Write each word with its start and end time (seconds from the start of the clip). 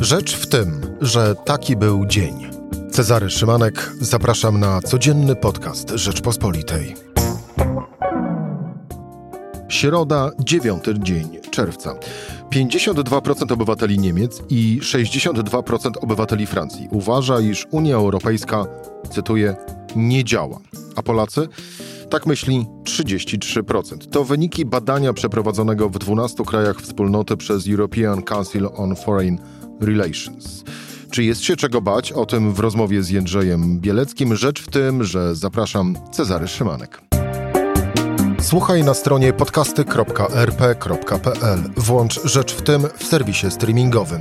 Rzecz 0.00 0.36
w 0.36 0.46
tym, 0.46 0.80
że 1.00 1.34
taki 1.34 1.76
był 1.76 2.06
dzień. 2.06 2.50
Cezary 2.90 3.30
Szymanek, 3.30 3.92
zapraszam 4.00 4.60
na 4.60 4.80
codzienny 4.80 5.36
podcast 5.36 5.90
Rzeczpospolitej. 5.90 6.94
Środa, 9.68 10.30
dziewiąty 10.38 10.94
dzień 10.98 11.38
czerwca. 11.50 11.94
52% 12.54 13.52
obywateli 13.52 13.98
Niemiec 13.98 14.42
i 14.48 14.80
62% 14.82 15.90
obywateli 16.00 16.46
Francji 16.46 16.88
uważa, 16.90 17.40
iż 17.40 17.66
Unia 17.70 17.96
Europejska, 17.96 18.66
cytuję, 19.10 19.56
nie 19.96 20.24
działa. 20.24 20.58
A 20.96 21.02
Polacy? 21.02 21.48
Tak 22.10 22.26
myśli 22.26 22.66
33%. 22.84 24.10
To 24.10 24.24
wyniki 24.24 24.64
badania 24.64 25.12
przeprowadzonego 25.12 25.88
w 25.88 25.98
12 25.98 26.44
krajach 26.44 26.80
wspólnoty 26.80 27.36
przez 27.36 27.68
European 27.68 28.22
Council 28.22 28.68
on 28.76 28.96
Foreign 28.96 29.38
Relations. 29.80 30.64
Czy 31.10 31.24
jest 31.24 31.42
się 31.42 31.56
czego 31.56 31.80
bać? 31.80 32.12
O 32.12 32.26
tym 32.26 32.54
w 32.54 32.58
rozmowie 32.58 33.02
z 33.02 33.10
Jędrzejem 33.10 33.80
Bieleckim. 33.80 34.36
Rzecz 34.36 34.62
w 34.62 34.68
tym, 34.68 35.04
że 35.04 35.34
zapraszam 35.34 35.96
Cezary 36.12 36.48
Szymanek. 36.48 37.00
Słuchaj 38.40 38.84
na 38.84 38.94
stronie 38.94 39.32
podcasty.rp.pl. 39.32 41.58
Włącz 41.76 42.20
Rzecz 42.24 42.54
w 42.54 42.62
tym 42.62 42.82
w 42.96 43.04
serwisie 43.04 43.50
streamingowym. 43.50 44.20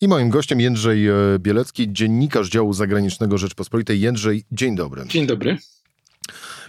I 0.00 0.08
moim 0.08 0.30
gościem 0.30 0.60
Jędrzej 0.60 1.08
e, 1.08 1.12
Bielecki, 1.38 1.92
dziennikarz 1.92 2.48
działu 2.48 2.72
zagranicznego 2.72 3.38
Rzeczpospolitej. 3.38 4.00
Jędrzej, 4.00 4.44
dzień 4.52 4.76
dobry. 4.76 5.04
Dzień 5.06 5.26
dobry. 5.26 5.58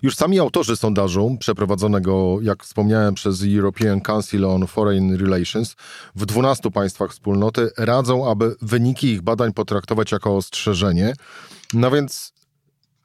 Już 0.02 0.16
sami 0.16 0.40
autorzy 0.40 0.76
sondażu, 0.76 1.38
przeprowadzonego, 1.40 2.38
jak 2.42 2.64
wspomniałem, 2.64 3.14
przez 3.14 3.44
European 3.44 4.02
Council 4.02 4.46
on 4.46 4.68
Foreign 4.68 5.16
Relations 5.16 5.76
w 6.16 6.26
12 6.26 6.72
państwach 6.72 7.12
wspólnoty, 7.12 7.70
radzą, 7.78 8.32
aby 8.32 8.56
wyniki 8.62 9.08
ich 9.08 9.22
badań 9.22 9.54
potraktować 9.54 10.12
jako 10.12 10.36
ostrzeżenie. 10.36 11.14
No 11.74 11.92
więc 11.92 12.34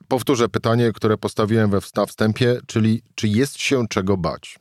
powtórzę 0.08 0.48
pytanie, 0.48 0.92
które 0.94 1.18
postawiłem 1.18 1.70
we 1.70 1.80
wstępie, 2.06 2.60
czyli 2.66 3.02
czy 3.14 3.28
jest 3.28 3.60
się 3.60 3.84
czego 3.90 4.16
bać? 4.16 4.58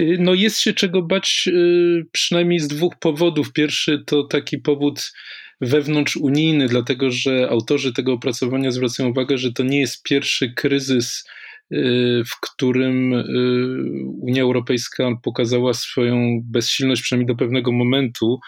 Y, 0.00 0.16
no 0.20 0.34
jest 0.34 0.58
się 0.58 0.72
czego 0.72 1.02
bać 1.02 1.48
y, 1.52 2.06
przynajmniej 2.12 2.60
z 2.60 2.68
dwóch 2.68 2.96
powodów. 3.00 3.52
Pierwszy 3.52 4.02
to 4.06 4.24
taki 4.24 4.58
powód 4.58 5.12
wewnątrzunijny, 5.60 6.68
dlatego 6.68 7.10
że 7.10 7.48
autorzy 7.50 7.92
tego 7.92 8.12
opracowania 8.12 8.70
zwracają 8.70 9.08
uwagę, 9.08 9.38
że 9.38 9.52
to 9.52 9.62
nie 9.62 9.80
jest 9.80 10.02
pierwszy 10.02 10.52
kryzys 10.52 11.24
w 12.26 12.40
którym 12.42 13.12
Unia 14.20 14.42
Europejska 14.42 15.10
pokazała 15.22 15.74
swoją 15.74 16.40
bezsilność, 16.44 17.02
przynajmniej 17.02 17.26
do 17.26 17.36
pewnego 17.36 17.72
momentu. 17.72 18.38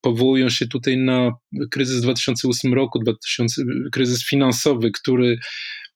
Powołują 0.00 0.48
się 0.48 0.66
tutaj 0.66 0.96
na 0.96 1.32
kryzys 1.70 2.02
2008 2.02 2.74
roku, 2.74 2.98
2000, 2.98 3.62
kryzys 3.92 4.28
finansowy, 4.28 4.90
który 4.90 5.28
Y, 5.32 5.38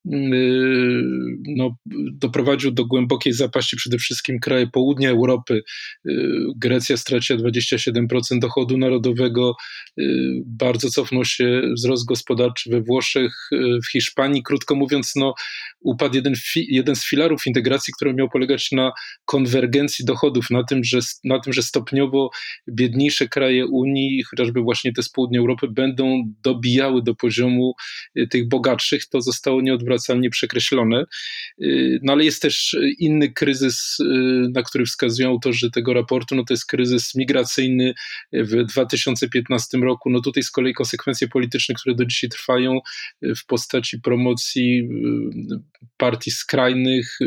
no, 0.04 1.76
doprowadził 2.12 2.70
do 2.70 2.86
głębokiej 2.86 3.32
zapaści 3.32 3.76
przede 3.76 3.98
wszystkim 3.98 4.38
kraje 4.38 4.66
południa 4.66 5.10
Europy. 5.10 5.62
Y, 6.08 6.12
Grecja 6.56 6.96
straciła 6.96 7.38
27% 7.38 8.38
dochodu 8.38 8.78
narodowego, 8.78 9.54
y, 9.98 10.04
bardzo 10.46 10.88
cofnął 10.88 11.24
się 11.24 11.62
wzrost 11.76 12.06
gospodarczy 12.06 12.70
we 12.70 12.82
Włoszech, 12.82 13.48
w 13.52 13.92
Hiszpanii. 13.92 14.42
Krótko 14.42 14.74
mówiąc, 14.74 15.12
no, 15.16 15.34
upadł 15.80 16.14
jeden, 16.14 16.34
jeden 16.56 16.96
z 16.96 17.04
filarów 17.04 17.46
integracji, 17.46 17.94
który 17.96 18.14
miał 18.14 18.28
polegać 18.28 18.72
na 18.72 18.92
konwergencji 19.24 20.04
dochodów, 20.04 20.50
na 20.50 20.64
tym, 20.64 20.84
że, 20.84 20.98
na 21.24 21.40
tym, 21.40 21.52
że 21.52 21.62
stopniowo 21.62 22.30
biedniejsze 22.68 23.28
kraje 23.28 23.66
Unii, 23.66 24.22
chociażby 24.22 24.60
właśnie 24.60 24.92
te 24.92 25.02
z 25.02 25.08
południa 25.08 25.40
Europy, 25.40 25.68
będą 25.68 26.22
dobijały 26.44 27.02
do 27.02 27.14
poziomu 27.14 27.74
tych 28.30 28.48
bogatszych. 28.48 29.08
To 29.08 29.20
zostało 29.20 29.60
nieodwracalnie 29.60 29.91
nieodwracalnie 29.92 30.30
przekreślone. 30.30 31.04
Y, 31.62 31.98
no 32.02 32.12
ale 32.12 32.24
jest 32.24 32.42
też 32.42 32.76
inny 32.98 33.32
kryzys, 33.32 34.00
y, 34.00 34.04
na 34.54 34.62
który 34.62 34.84
wskazują 34.84 35.28
autorzy 35.28 35.70
tego 35.70 35.94
raportu, 35.94 36.34
no 36.34 36.44
to 36.44 36.54
jest 36.54 36.66
kryzys 36.66 37.14
migracyjny 37.14 37.94
w 38.32 38.64
2015 38.64 39.78
roku. 39.78 40.10
No 40.10 40.20
tutaj 40.20 40.42
z 40.42 40.50
kolei 40.50 40.74
konsekwencje 40.74 41.28
polityczne, 41.28 41.74
które 41.74 41.94
do 41.94 42.04
dzisiaj 42.04 42.30
trwają 42.30 42.80
y, 43.24 43.34
w 43.34 43.46
postaci 43.46 44.00
promocji 44.00 44.88
partii 45.96 46.30
skrajnych, 46.30 47.18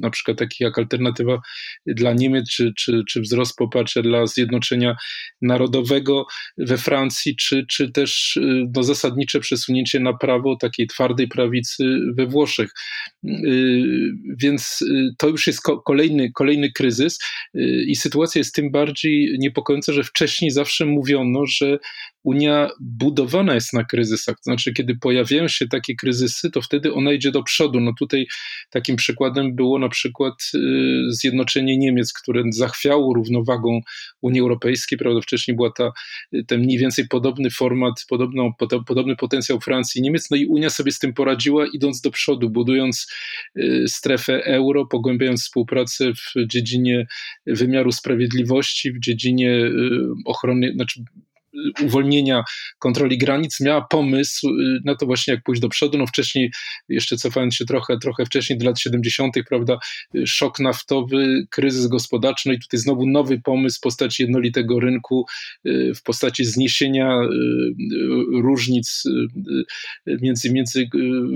na 0.00 0.10
przykład 0.10 0.38
takich 0.38 0.60
jak 0.60 0.78
Alternatywa 0.78 1.40
dla 1.86 2.12
Niemiec, 2.12 2.50
czy, 2.50 2.72
czy, 2.76 3.02
czy 3.08 3.20
wzrost 3.20 3.56
poparcia 3.56 4.02
dla 4.02 4.26
Zjednoczenia 4.26 4.96
Narodowego 5.42 6.26
we 6.58 6.78
Francji, 6.78 7.36
czy, 7.36 7.66
czy 7.68 7.92
też 7.92 8.38
no, 8.76 8.82
zasadnicze 8.82 9.40
przesunięcie 9.40 10.00
na 10.00 10.12
prawo 10.12 10.56
takiej 10.56 10.86
twardej 10.86 11.28
prawicy 11.28 11.84
we 12.14 12.26
Włoszech. 12.26 12.70
Y, 13.24 13.82
więc 14.42 14.82
y, 14.82 15.14
to 15.18 15.28
już 15.28 15.46
jest 15.46 15.60
kolejny, 15.86 16.32
kolejny 16.32 16.72
kryzys 16.72 17.18
y, 17.54 17.84
i 17.86 17.96
sytuacja 17.96 18.38
jest 18.38 18.54
tym 18.54 18.70
bardziej 18.70 19.36
niepokojąca, 19.38 19.92
że 19.92 20.04
wcześniej 20.04 20.50
zawsze 20.50 20.86
mówiono, 20.86 21.46
że 21.46 21.78
Unia 22.26 22.70
budowana 22.80 23.54
jest 23.54 23.72
na 23.72 23.84
kryzysach. 23.84 24.36
To 24.36 24.42
znaczy, 24.42 24.72
kiedy 24.72 24.96
pojawiają 24.96 25.48
się 25.48 25.68
takie 25.68 25.94
kryzysy, 25.94 26.50
to 26.50 26.62
wtedy 26.62 26.92
ona 26.92 27.12
idzie 27.12 27.30
do 27.30 27.42
przodu. 27.42 27.80
No 27.80 27.92
tutaj 27.98 28.26
takim 28.70 28.96
przykładem 28.96 29.56
było 29.56 29.78
na 29.78 29.88
przykład 29.88 30.34
zjednoczenie 31.08 31.78
Niemiec, 31.78 32.12
które 32.12 32.42
zachwiało 32.50 33.14
równowagą 33.14 33.80
Unii 34.22 34.40
Europejskiej. 34.40 34.98
Prawda, 34.98 35.20
wcześniej 35.20 35.56
była 35.56 35.72
ta, 35.72 35.92
ten 36.46 36.60
mniej 36.60 36.78
więcej 36.78 37.08
podobny 37.08 37.50
format, 37.50 37.94
podobno, 38.08 38.50
podobny 38.86 39.16
potencjał 39.16 39.60
Francji 39.60 39.98
i 39.98 40.02
Niemiec. 40.02 40.30
No 40.30 40.36
i 40.36 40.46
Unia 40.46 40.70
sobie 40.70 40.92
z 40.92 40.98
tym 40.98 41.14
poradziła, 41.14 41.66
idąc 41.72 41.95
do 42.00 42.10
przodu, 42.10 42.50
budując 42.50 43.12
y, 43.56 43.84
strefę 43.88 44.44
euro, 44.44 44.86
pogłębiając 44.86 45.42
współpracę 45.42 46.12
w 46.14 46.46
dziedzinie 46.46 47.06
wymiaru 47.46 47.92
sprawiedliwości, 47.92 48.92
w 48.92 49.00
dziedzinie 49.00 49.50
y, 49.50 49.90
ochrony, 50.24 50.72
znaczy 50.72 51.04
uwolnienia 51.82 52.44
kontroli 52.78 53.18
granic, 53.18 53.60
miała 53.60 53.82
pomysł 53.90 54.48
y, 54.48 54.80
na 54.84 54.94
to 54.94 55.06
właśnie, 55.06 55.34
jak 55.34 55.42
pójść 55.42 55.62
do 55.62 55.68
przodu. 55.68 55.98
No 55.98 56.06
wcześniej, 56.06 56.50
jeszcze 56.88 57.16
cofając 57.16 57.54
się 57.54 57.64
trochę, 57.64 57.98
trochę 57.98 58.26
wcześniej, 58.26 58.58
do 58.58 58.64
lat 58.64 58.80
70., 58.80 59.34
prawda, 59.48 59.78
y, 60.14 60.26
szok 60.26 60.60
naftowy, 60.60 61.46
kryzys 61.50 61.86
gospodarczy, 61.86 62.48
no 62.48 62.54
i 62.54 62.58
tutaj 62.58 62.80
znowu 62.80 63.06
nowy 63.06 63.40
pomysł 63.40 63.78
w 63.78 63.80
postaci 63.80 64.22
jednolitego 64.22 64.80
rynku, 64.80 65.26
y, 65.66 65.92
w 65.94 66.02
postaci 66.02 66.44
zniesienia 66.44 67.16
różnic 68.42 69.02
między, 70.06 70.52
między 70.52 70.88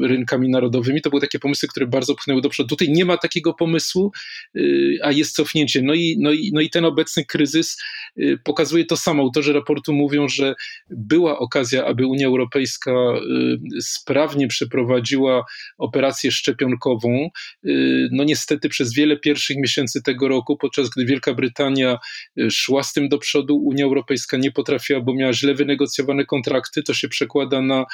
rynkami 0.02 0.48
narodowymi. 0.48 1.00
To 1.02 1.10
były 1.10 1.20
takie 1.20 1.38
pomysły, 1.38 1.69
które 1.69 1.87
bardzo 1.87 2.14
pchnęły 2.14 2.41
do 2.41 2.48
przodu. 2.48 2.69
Tutaj 2.69 2.88
nie 2.91 3.04
ma 3.04 3.16
takiego 3.16 3.54
pomysłu, 3.54 4.12
a 5.02 5.12
jest 5.12 5.34
cofnięcie. 5.34 5.82
No 5.82 5.94
i, 5.94 6.16
no 6.20 6.32
i, 6.32 6.50
no 6.54 6.60
i 6.60 6.70
ten 6.70 6.84
obecny 6.84 7.25
kryzys 7.25 7.76
pokazuje 8.44 8.84
to 8.84 8.97
samo. 8.97 9.22
Autorzy 9.22 9.52
raportu 9.52 9.92
mówią, 9.92 10.09
mówią, 10.10 10.28
że 10.28 10.54
była 10.91 11.38
okazja, 11.38 11.84
aby 11.84 12.06
Unia 12.06 12.26
Europejska 12.26 12.91
y, 12.91 13.81
sprawnie 13.81 14.48
przeprowadziła 14.48 15.44
operację 15.78 16.32
szczepionkową. 16.32 17.28
Y, 17.66 18.09
no 18.12 18.25
niestety 18.25 18.69
przez 18.69 18.94
wiele 18.94 19.16
pierwszych 19.16 19.56
miesięcy 19.56 20.03
tego 20.03 20.28
roku, 20.28 20.56
podczas 20.56 20.88
gdy 20.91 21.04
Wielka 21.04 21.34
Brytania 21.34 21.99
y, 22.38 22.50
szła 22.50 22.82
z 22.82 22.93
tym 22.93 23.09
do 23.09 23.19
przodu, 23.19 23.56
Unia 23.56 23.84
Europejska 23.84 24.37
nie 24.37 24.53
potrafiła, 24.53 25.00
bo 25.00 25.15
miała 25.15 25.32
źle 25.32 25.54
wynegocjowane 25.54 26.25
kontrakty. 26.25 26.82
To 26.82 26.94
się 26.94 27.09
przekłada 27.09 27.62
na 27.62 27.84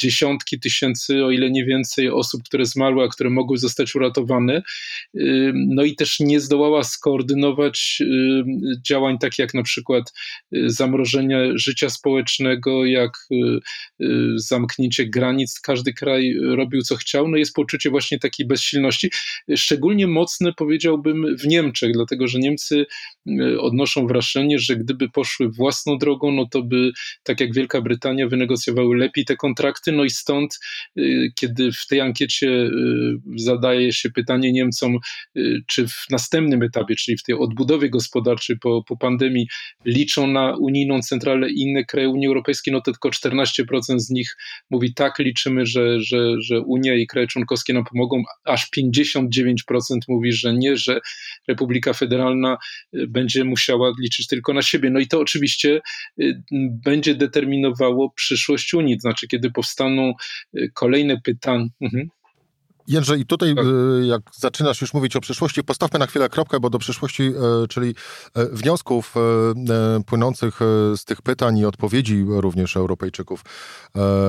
dziesiątki 0.00 0.60
tysięcy, 0.60 1.24
o 1.24 1.30
ile 1.30 1.50
nie 1.50 1.64
więcej, 1.64 2.10
osób, 2.10 2.42
które 2.44 2.64
zmarły, 2.64 3.04
a 3.04 3.08
które 3.08 3.30
mogły 3.30 3.58
zostać 3.58 3.94
uratowane. 3.94 4.62
No 5.54 5.84
i 5.84 5.94
też 5.94 6.20
nie 6.20 6.40
zdołała 6.40 6.84
skoordynować 6.84 8.02
działań 8.86 9.18
takich 9.18 9.38
jak 9.38 9.54
na 9.54 9.62
przykład 9.62 10.12
zamrożenie 10.66 11.11
życia 11.54 11.90
społecznego, 11.90 12.84
jak 12.86 13.10
y, 13.32 13.60
y, 14.00 14.32
zamknięcie 14.36 15.06
granic. 15.06 15.60
Każdy 15.60 15.92
kraj 15.92 16.34
robił 16.40 16.82
co 16.82 16.96
chciał. 16.96 17.28
No 17.28 17.36
jest 17.36 17.54
poczucie 17.54 17.90
właśnie 17.90 18.18
takiej 18.18 18.46
bezsilności. 18.46 19.10
Szczególnie 19.56 20.06
mocne 20.06 20.52
powiedziałbym 20.52 21.36
w 21.36 21.46
Niemczech, 21.46 21.92
dlatego 21.92 22.28
że 22.28 22.38
Niemcy 22.38 22.86
y, 23.26 23.60
odnoszą 23.60 24.06
wrażenie, 24.06 24.58
że 24.58 24.76
gdyby 24.76 25.08
poszły 25.08 25.50
własną 25.50 25.98
drogą, 25.98 26.32
no 26.32 26.46
to 26.50 26.62
by, 26.62 26.92
tak 27.22 27.40
jak 27.40 27.54
Wielka 27.54 27.80
Brytania, 27.80 28.28
wynegocjowały 28.28 28.96
lepiej 28.96 29.24
te 29.24 29.36
kontrakty. 29.36 29.92
No 29.92 30.04
i 30.04 30.10
stąd, 30.10 30.58
kiedy 31.34 31.72
w 31.72 31.86
tej 31.86 32.00
ankiecie 32.00 32.70
zadaje 33.36 33.92
się 33.92 34.10
pytanie 34.10 34.52
Niemcom, 34.52 34.98
czy 35.66 35.88
w 35.88 36.04
następnym 36.10 36.62
etapie, 36.62 36.94
czyli 36.94 37.16
w 37.18 37.22
tej 37.22 37.34
odbudowie 37.34 37.90
gospodarczej 37.90 38.58
po, 38.58 38.82
po 38.88 38.96
pandemii, 38.96 39.46
liczą 39.84 40.26
na 40.26 40.56
unijną 40.56 41.01
bank 41.02 41.06
centralny 41.06 41.50
i 41.50 41.60
inne 41.60 41.84
kraje 41.84 42.08
Unii 42.08 42.26
Europejskiej, 42.26 42.72
no 42.72 42.80
to 42.80 42.92
tylko 42.92 43.08
14% 43.08 43.98
z 43.98 44.10
nich 44.10 44.36
mówi 44.70 44.94
tak, 44.94 45.18
liczymy, 45.18 45.66
że, 45.66 46.00
że, 46.00 46.34
że 46.40 46.60
Unia 46.60 46.94
i 46.94 47.06
kraje 47.06 47.26
członkowskie 47.26 47.72
nam 47.72 47.84
pomogą, 47.84 48.22
aż 48.44 48.68
59% 48.78 49.22
mówi, 50.08 50.32
że 50.32 50.54
nie, 50.54 50.76
że 50.76 51.00
Republika 51.48 51.92
Federalna 51.92 52.58
y, 52.94 53.06
będzie 53.06 53.44
musiała 53.44 53.92
liczyć 54.00 54.26
tylko 54.26 54.52
na 54.52 54.62
siebie. 54.62 54.90
No 54.90 55.00
i 55.00 55.06
to 55.06 55.20
oczywiście 55.20 55.80
y, 56.20 56.42
będzie 56.84 57.14
determinowało 57.14 58.10
przyszłość 58.10 58.74
Unii, 58.74 58.96
to 58.96 59.00
znaczy 59.00 59.28
kiedy 59.28 59.50
powstaną 59.50 60.12
kolejne 60.74 61.20
pytania. 61.20 61.66
Mhm. 61.80 62.08
Jędrzej, 62.92 63.20
i 63.20 63.26
tutaj 63.26 63.54
tak. 63.54 63.64
E, 63.64 64.06
jak 64.06 64.22
zaczynasz 64.32 64.80
już 64.80 64.94
mówić 64.94 65.16
o 65.16 65.20
przyszłości, 65.20 65.64
postawmy 65.64 65.98
na 65.98 66.06
chwilę 66.06 66.28
kropkę, 66.28 66.60
bo 66.60 66.70
do 66.70 66.78
przyszłości, 66.78 67.22
e, 67.22 67.68
czyli 67.68 67.94
e, 68.34 68.46
wniosków 68.46 69.14
płynących 70.06 70.60
z 70.96 71.04
tych 71.04 71.22
pytań 71.22 71.58
i 71.58 71.64
odpowiedzi 71.64 72.24
również 72.28 72.76
Europejczyków 72.76 73.44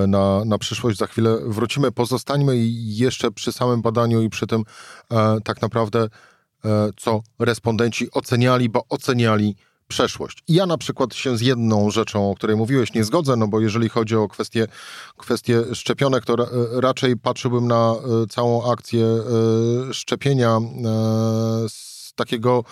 na, 0.07 0.45
na 0.45 0.57
przyszłość 0.57 0.97
za 0.97 1.07
chwilę 1.07 1.37
wrócimy. 1.45 1.91
Pozostańmy 1.91 2.53
jeszcze 2.73 3.31
przy 3.31 3.51
samym 3.51 3.81
badaniu 3.81 4.21
i 4.21 4.29
przy 4.29 4.47
tym 4.47 4.63
tak 5.43 5.61
naprawdę, 5.61 6.07
co 6.97 7.21
respondenci 7.39 8.11
oceniali, 8.11 8.69
bo 8.69 8.85
oceniali 8.89 9.55
przeszłość. 9.93 10.43
Ja 10.47 10.65
na 10.65 10.77
przykład 10.77 11.15
się 11.15 11.37
z 11.37 11.41
jedną 11.41 11.91
rzeczą, 11.91 12.31
o 12.31 12.35
której 12.35 12.55
mówiłeś, 12.55 12.93
nie 12.93 13.03
zgodzę, 13.03 13.35
no 13.35 13.47
bo 13.47 13.59
jeżeli 13.59 13.89
chodzi 13.89 14.15
o 14.15 14.27
kwestie, 14.27 14.67
kwestie 15.17 15.63
szczepionek, 15.73 16.25
to 16.25 16.35
raczej 16.71 17.17
patrzyłbym 17.17 17.67
na 17.67 17.95
e, 18.23 18.27
całą 18.27 18.71
akcję 18.71 19.05
e, 19.05 19.93
szczepienia 19.93 20.57
e, 20.57 21.69
takiego 22.15 22.63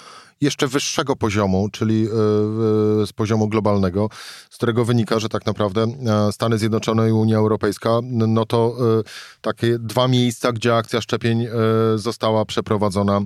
jeszcze 0.41 0.67
wyższego 0.67 1.15
poziomu, 1.15 1.69
czyli 1.71 2.07
z 3.05 3.13
poziomu 3.13 3.47
globalnego, 3.47 4.09
z 4.49 4.55
którego 4.57 4.85
wynika, 4.85 5.19
że 5.19 5.29
tak 5.29 5.45
naprawdę 5.45 5.87
Stany 6.31 6.57
Zjednoczone 6.57 7.09
i 7.09 7.11
Unia 7.11 7.37
Europejska, 7.37 7.89
no 8.03 8.45
to 8.45 8.75
takie 9.41 9.79
dwa 9.79 10.07
miejsca, 10.07 10.51
gdzie 10.51 10.75
akcja 10.75 11.01
szczepień 11.01 11.47
została 11.95 12.45
przeprowadzona 12.45 13.19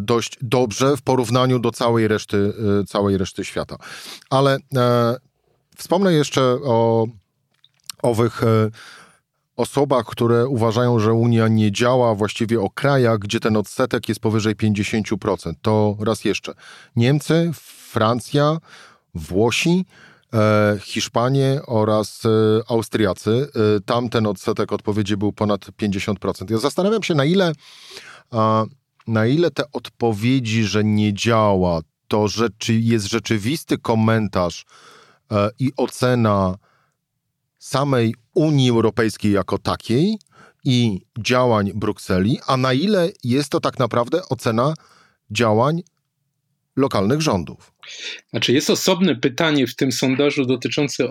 dość 0.00 0.38
dobrze 0.42 0.96
w 0.96 1.02
porównaniu 1.02 1.58
do 1.58 1.70
całej 1.70 2.08
reszty, 2.08 2.52
całej 2.88 3.18
reszty 3.18 3.44
świata. 3.44 3.76
Ale 4.30 4.58
wspomnę 5.76 6.12
jeszcze 6.12 6.42
o 6.64 7.06
owych 8.02 8.42
osobach, 9.56 10.06
które 10.06 10.48
uważają, 10.48 10.98
że 10.98 11.12
Unia 11.12 11.48
nie 11.48 11.72
działa, 11.72 12.14
właściwie 12.14 12.60
o 12.60 12.70
krajach, 12.70 13.18
gdzie 13.18 13.40
ten 13.40 13.56
odsetek 13.56 14.08
jest 14.08 14.20
powyżej 14.20 14.56
50%. 14.56 15.52
To 15.62 15.96
raz 16.00 16.24
jeszcze 16.24 16.54
Niemcy, 16.96 17.50
Francja, 17.90 18.58
Włosi, 19.14 19.84
e, 20.34 20.76
Hiszpanie 20.80 21.60
oraz 21.66 22.22
e, 22.24 22.28
Austriacy. 22.70 23.48
E, 23.76 23.80
tam 23.80 24.08
ten 24.08 24.26
odsetek 24.26 24.72
odpowiedzi 24.72 25.16
był 25.16 25.32
ponad 25.32 25.60
50%. 25.60 26.50
Ja 26.50 26.58
zastanawiam 26.58 27.02
się, 27.02 27.14
na 27.14 27.24
ile, 27.24 27.52
na 29.06 29.26
ile 29.26 29.50
te 29.50 29.64
odpowiedzi, 29.72 30.64
że 30.64 30.84
nie 30.84 31.14
działa, 31.14 31.80
to 32.08 32.28
rzeczy, 32.28 32.74
jest 32.74 33.06
rzeczywisty 33.06 33.78
komentarz 33.78 34.64
i 35.58 35.72
ocena 35.76 36.54
samej 37.62 38.14
Unii 38.34 38.70
Europejskiej 38.70 39.32
jako 39.32 39.58
takiej 39.58 40.18
i 40.64 41.00
działań 41.18 41.72
Brukseli, 41.74 42.38
a 42.46 42.56
na 42.56 42.72
ile 42.72 43.10
jest 43.24 43.48
to 43.48 43.60
tak 43.60 43.78
naprawdę 43.78 44.20
ocena 44.28 44.74
działań 45.30 45.82
lokalnych 46.76 47.20
rządów. 47.20 47.72
Znaczy, 48.30 48.52
jest 48.52 48.70
osobne 48.70 49.16
pytanie 49.16 49.66
w 49.66 49.76
tym 49.76 49.92
sondażu 49.92 50.44
dotyczące 50.44 51.08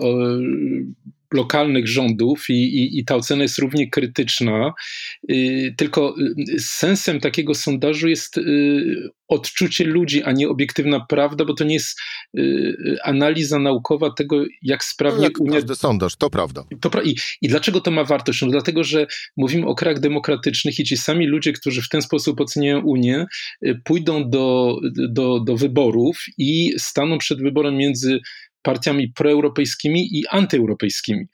lokalnych 1.32 1.88
rządów 1.88 2.50
i, 2.50 2.52
i, 2.52 2.98
i 2.98 3.04
ta 3.04 3.16
ocena 3.16 3.42
jest 3.42 3.58
równie 3.58 3.90
krytyczna. 3.90 4.72
Y, 5.30 5.74
tylko 5.76 6.14
y, 6.54 6.60
sensem 6.60 7.20
takiego 7.20 7.54
sondażu 7.54 8.08
jest 8.08 8.38
y, 8.38 9.10
odczucie 9.28 9.84
ludzi, 9.84 10.22
a 10.22 10.32
nie 10.32 10.48
obiektywna 10.48 11.06
prawda, 11.08 11.44
bo 11.44 11.54
to 11.54 11.64
nie 11.64 11.74
jest 11.74 12.00
analiza 13.04 13.58
naukowa 13.58 14.10
tego, 14.10 14.44
jak 14.62 14.84
sprawnie 14.84 15.18
no 15.18 15.24
jak 15.24 15.40
Unia... 15.40 15.52
Każdy 15.52 15.74
sondaż, 15.74 16.16
to 16.16 16.30
prawda. 16.30 16.64
To 16.80 16.90
pra... 16.90 17.02
I, 17.02 17.16
I 17.42 17.48
dlaczego 17.48 17.80
to 17.80 17.90
ma 17.90 18.04
wartość? 18.04 18.42
No 18.42 18.48
dlatego, 18.48 18.84
że 18.84 19.06
mówimy 19.36 19.66
o 19.66 19.74
krajach 19.74 20.00
demokratycznych 20.00 20.78
i 20.78 20.84
ci 20.84 20.96
sami 20.96 21.26
ludzie, 21.26 21.52
którzy 21.52 21.82
w 21.82 21.88
ten 21.88 22.02
sposób 22.02 22.40
oceniają 22.40 22.80
Unię, 22.80 23.26
pójdą 23.84 24.30
do, 24.30 24.76
do, 25.08 25.40
do 25.40 25.56
wyborów 25.56 26.24
i 26.38 26.72
staną 26.78 27.18
przed 27.18 27.42
wyborem 27.42 27.76
między 27.76 28.20
partiami 28.62 29.12
proeuropejskimi 29.12 30.18
i 30.18 30.22
antyeuropejskimi. 30.30 31.26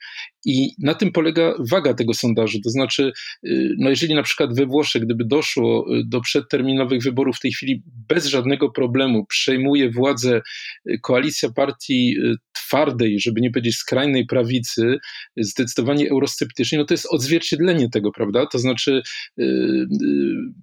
I 0.45 0.71
na 0.79 0.93
tym 0.93 1.11
polega 1.11 1.53
waga 1.71 1.93
tego 1.93 2.13
sondażu. 2.13 2.59
To 2.63 2.69
znaczy, 2.69 3.11
y, 3.47 3.75
no 3.77 3.89
jeżeli 3.89 4.15
na 4.15 4.23
przykład 4.23 4.55
we 4.55 4.65
Włoszech, 4.65 5.01
gdyby 5.01 5.25
doszło 5.25 5.95
y, 5.97 6.03
do 6.05 6.21
przedterminowych 6.21 7.03
wyborów 7.03 7.37
w 7.37 7.39
tej 7.39 7.51
chwili 7.51 7.83
bez 8.09 8.25
żadnego 8.25 8.69
problemu, 8.69 9.25
przejmuje 9.25 9.91
władzę 9.91 10.41
y, 10.89 10.99
koalicja 11.01 11.49
partii 11.51 12.15
twardej, 12.53 13.19
żeby 13.19 13.41
nie 13.41 13.51
powiedzieć 13.51 13.75
skrajnej 13.75 14.25
prawicy, 14.25 14.97
zdecydowanie 15.37 16.09
eurosceptycznej, 16.09 16.79
no 16.79 16.85
to 16.85 16.93
jest 16.93 17.07
odzwierciedlenie 17.09 17.89
tego, 17.89 18.11
prawda? 18.11 18.45
To 18.45 18.59
znaczy, 18.59 19.01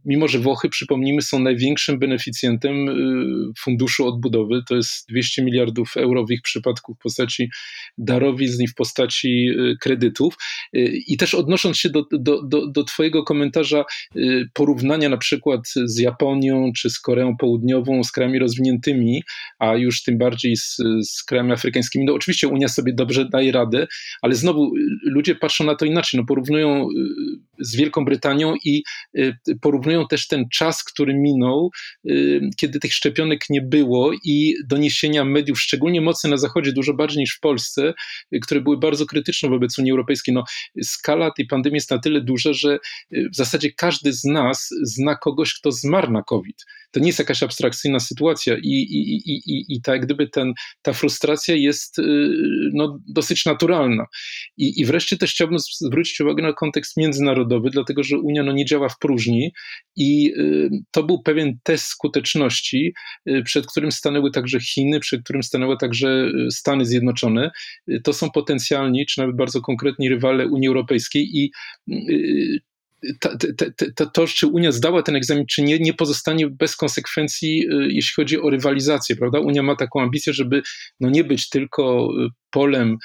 mimo 0.05 0.29
że 0.29 0.39
Włochy, 0.39 0.69
przypomnijmy, 0.69 1.23
są 1.23 1.39
największym 1.39 1.99
beneficjentem 1.99 2.75
funduszu 3.59 4.07
odbudowy, 4.09 4.61
to 4.69 4.77
jest 4.77 5.09
200 5.09 5.45
miliardów 5.45 5.97
euro 5.97 6.25
w 6.25 6.31
ich 6.31 6.43
przypadku 6.43 6.56
w 6.95 6.99
postaci 7.03 7.49
darowizn 7.99 8.63
i 8.63 8.69
w 8.69 8.75
postaci 8.75 9.51
kredytów. 9.81 10.37
Y, 10.77 11.01
I 11.07 11.17
też 11.17 11.35
odnosząc 11.35 11.77
się 11.79 11.91
do, 11.91 12.05
do, 12.13 12.43
do, 12.43 12.67
do 12.67 12.85
Twojego 12.85 13.23
komentarza, 13.25 13.85
y, 14.17 14.49
porównania 14.53 15.09
na 15.09 15.17
przykład 15.17 15.61
z 15.85 15.99
Japonią 15.99 16.73
czy 16.77 16.91
z 16.91 17.01
Koreą 17.01 17.37
Południową, 17.37 18.05
z 18.05 18.13
krajami 18.13 18.39
rozwiniętymi, 18.39 19.23
a 19.59 19.77
już 19.77 20.03
tym 20.03 20.19
bardziej 20.19 20.57
z, 20.57 20.77
z 21.03 21.25
krajami 21.25 21.53
afrykańskimi, 21.53 22.05
no 22.05 22.15
oczywiście 22.15 22.49
Unia 22.49 22.69
sobie 22.69 22.93
dobrze 22.93 23.29
daje 23.29 23.53
radę, 23.53 23.87
ale 24.23 24.35
znowu 24.35 24.77
y, 24.77 24.81
ludzie 25.03 25.35
patrzą 25.35 25.65
na 25.65 25.75
to 25.75 25.85
inaczej, 25.85 26.21
no 26.21 26.27
porównują 26.27 26.89
z 27.61 27.77
Wielką 27.77 28.05
Brytanią 28.05 28.55
i 28.65 28.83
porównują 29.61 30.07
też 30.07 30.27
ten 30.27 30.45
czas, 30.53 30.85
który 30.85 31.15
minął, 31.15 31.71
kiedy 32.57 32.81
tych 32.81 32.93
szczepionek 32.93 33.41
nie 33.51 33.63
było 33.63 34.13
i 34.25 34.55
doniesienia 34.69 35.25
mediów, 35.25 35.61
szczególnie 35.61 36.01
mocne 36.01 36.31
na 36.31 36.37
Zachodzie, 36.47 36.73
dużo 36.73 36.95
bardziej 36.95 37.19
niż 37.21 37.37
w 37.37 37.41
Polsce, 37.41 37.95
które 38.43 38.61
były 38.61 38.79
bardzo 38.79 39.07
krytyczne 39.07 39.49
wobec 39.49 39.79
Unii 39.79 39.91
Europejskiej. 39.91 40.35
No, 40.35 40.45
skala 40.83 41.31
tej 41.31 41.47
pandemii 41.47 41.77
jest 41.77 41.91
na 41.91 41.99
tyle 41.99 42.21
duża, 42.21 42.53
że 42.53 42.79
y, 43.13 43.29
w 43.33 43.37
zasadzie 43.37 43.73
każdy 43.73 44.13
z 44.13 44.25
nas 44.25 44.69
zna 44.83 45.17
kogoś, 45.17 45.55
kto 45.55 45.73
zmarł 45.73 46.13
na 46.13 46.23
COVID. 46.23 46.65
To 46.97 47.01
nie 47.01 47.07
jest 47.07 47.19
jakaś 47.19 47.43
abstrakcyjna 47.43 48.01
sytuacja 48.01 48.57
i, 48.57 48.69
i, 48.69 49.17
i, 49.31 49.33
i, 49.47 49.65
i 49.69 49.83
tak 49.83 50.03
gdyby 50.03 50.29
ten, 50.29 50.53
ta 50.83 50.93
frustracja 50.93 51.55
jest 51.55 51.99
y, 51.99 52.03
no, 52.73 52.99
dosyć 53.09 53.45
naturalna. 53.45 54.05
I, 54.57 54.81
I 54.81 54.85
wreszcie 54.85 55.17
też 55.17 55.31
chciałbym 55.31 55.59
zwrócić 55.59 56.21
uwagę 56.21 56.43
na 56.43 56.53
kontekst 56.53 56.97
międzynarodowy, 56.97 57.71
dlatego 57.71 58.03
że 58.03 58.19
Unia 58.19 58.43
no, 58.43 58.53
nie 58.53 58.65
działa 58.65 58.89
w 58.89 58.99
próżni 58.99 59.53
i 59.97 60.33
y, 60.39 60.71
to 60.91 61.03
był 61.03 61.23
pewien 61.23 61.59
test 61.63 61.87
skuteczności, 61.87 62.95
przed 63.45 63.67
którym 63.67 63.93
stanęły 63.93 64.31
także 64.31 64.61
Chiny, 64.61 65.01
przed 65.01 65.23
którym 65.25 65.43
stanęły 65.43 65.77
także 65.77 66.31
Stany 66.51 66.87
Zjednoczone. 66.87 67.51
To 68.05 68.13
są 68.13 68.31
potencjalni, 68.31 69.07
czy 69.07 69.21
nawet 69.21 69.37
bardzo 69.37 69.61
konkretni 69.61 70.09
rywale 70.09 70.47
Unii 70.47 70.69
Europejskiej 70.69 71.29
i 71.33 71.51
y, 71.91 72.61
to, 73.21 73.31
to, 73.97 74.07
to, 74.07 74.27
czy 74.27 74.47
Unia 74.47 74.73
zdała 74.73 75.03
ten 75.03 75.17
egzamin, 75.17 75.47
czy 75.47 75.63
nie, 75.63 75.79
nie 75.79 75.95
pozostanie 75.95 76.47
bez 76.51 76.77
konsekwencji, 76.77 77.67
y, 77.73 77.89
jeśli 77.91 78.15
chodzi 78.15 78.41
o 78.41 78.51
rywalizację, 78.51 79.17
prawda? 79.17 79.41
Unia 79.41 79.63
ma 79.63 79.77
taką 79.77 80.01
ambicję, 80.01 80.33
żeby 80.33 80.63
no 81.01 81.11
nie 81.11 81.25
być 81.25 81.49
tylko 81.49 82.09
y, 82.27 82.29
polem, 82.51 82.97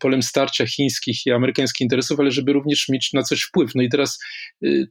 polem 0.00 0.22
starcia 0.22 0.66
chińskich 0.66 1.26
i 1.26 1.30
amerykańskich 1.30 1.80
interesów, 1.80 2.20
ale 2.20 2.30
żeby 2.30 2.52
również 2.52 2.88
mieć 2.88 3.12
na 3.12 3.22
coś 3.22 3.42
wpływ. 3.42 3.74
No 3.74 3.82
i 3.82 3.88
teraz 3.88 4.18